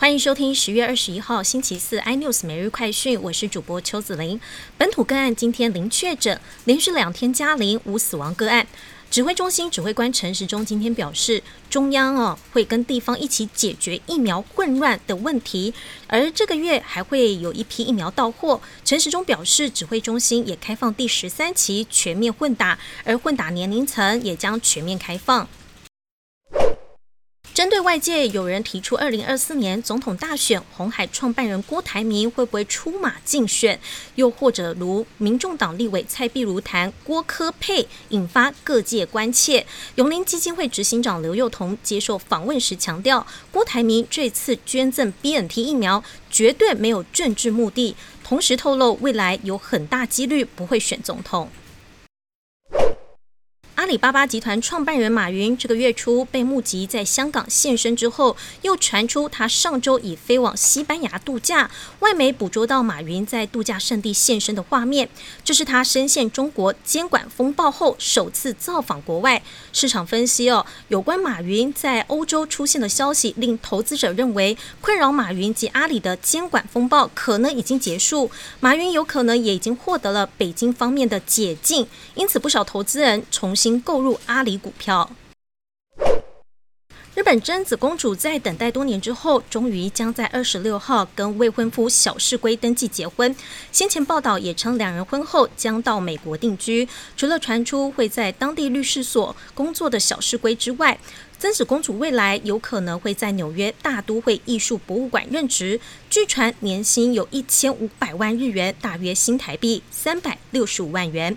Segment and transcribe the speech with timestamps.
[0.00, 4.40] 欢迎收听十月二十一号星期四 iNews 每日快讯，我是主播邱子玲。
[4.76, 8.64] 本土个案今天零确诊，连续两天加零，无死亡个案。
[9.10, 15.74] 指挥中心指挥官陈时中今天表示，中央哦会跟地方一起解决疫苗混乱的问题，
[16.06, 18.60] 而这个月还会有一批疫苗到货。
[18.84, 25.48] 陈时中表示，指挥中心也开放第十三期全面混打，而混打年龄层也将全面开放。
[27.58, 33.80] 针对外界有人提出，二零二四年总统大选，红海创办人郭台铭会不会出马竞选？
[34.14, 39.66] 又或者如民众党立委蔡壁如谈郭科佩，引发各界关切。
[39.96, 51.50] 永林基金会执行长刘幼彤接受访问时强调，郭台铭这次捐赠 BNT 疫苗绝对没有政治目的，同时透露未来有很大几率不会选总统。
[53.88, 61.70] 阿里巴巴集团创办人马云这个月初被目击在香港现身之后，又传出他上周已飞往西班牙度假。
[62.00, 65.08] 外媒捕捉到马云在度假胜地现身的画面，
[65.42, 69.42] 这是他深陷中国监管风暴后首次造访国外。
[69.72, 81.86] 市场分析哦，有关马云在欧洲出现的消息，令投资者认为困扰马云及阿里的监管风暴可能已经结束，马云有可能也已经获得了北京方面的解禁。
[82.14, 83.77] 因此，不少投资人重新。
[83.80, 85.10] 购入阿里股票。
[87.14, 93.34] 日本贞子公主在等待多年之后，终于将在二十六号跟未婚夫小市圭登记结婚。
[93.72, 96.88] 先前报道也称，两人婚后将到美国定居。
[97.16, 100.96] 除了传出会在当地律师所工作的小市圭之外，
[101.40, 105.80] 贞子公主未来有可能会在纽约大都会艺术博物馆任职。
[106.08, 111.36] 据传年薪有一千五百万日元，大约新台币三百六十五万元。